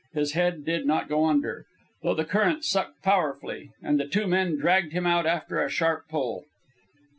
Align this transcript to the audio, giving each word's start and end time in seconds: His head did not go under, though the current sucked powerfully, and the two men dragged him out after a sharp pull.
His 0.15 0.31
head 0.31 0.65
did 0.65 0.87
not 0.87 1.07
go 1.09 1.25
under, 1.27 1.67
though 2.01 2.15
the 2.15 2.25
current 2.25 2.65
sucked 2.65 3.03
powerfully, 3.03 3.69
and 3.83 3.99
the 3.99 4.07
two 4.07 4.25
men 4.25 4.57
dragged 4.57 4.93
him 4.93 5.05
out 5.05 5.27
after 5.27 5.61
a 5.61 5.69
sharp 5.69 6.07
pull. 6.09 6.45